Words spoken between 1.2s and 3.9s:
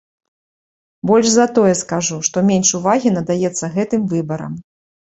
за тое скажу, што менш увагі надаецца